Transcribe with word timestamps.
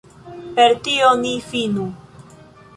Per 0.55 0.73
tio 0.87 1.13
ni 1.21 1.35
finu. 1.53 1.87